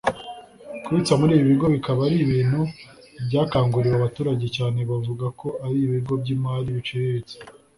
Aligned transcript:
Kubitsa 0.83 1.13
muri 1.19 1.31
ibi 1.35 1.45
bigo 1.51 1.67
bikaba 1.75 1.99
ari 2.07 2.17
ibintu 2.25 2.59
byakanguriwe 3.27 3.95
abaturage 3.97 4.45
cyane 4.57 4.79
bavuga 4.89 5.25
ko 5.39 5.47
ari 5.65 5.77
ibigo 5.87 6.13
by’imari 6.21 6.69
biciriritse 6.77 7.35